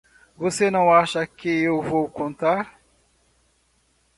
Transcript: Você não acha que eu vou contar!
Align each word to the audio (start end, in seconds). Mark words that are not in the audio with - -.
Você 0.35 0.71
não 0.71 0.91
acha 0.91 1.27
que 1.27 1.47
eu 1.47 1.79
vou 1.79 2.09
contar! 2.09 2.81